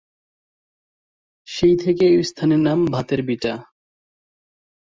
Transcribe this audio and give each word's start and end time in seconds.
সেই 1.47 1.75
থেকে 1.75 2.03
এই 2.07 2.23
স্থানের 2.23 2.59
নাম 2.59 2.79
ভাতের 2.85 3.21
ভিটা। 3.23 3.53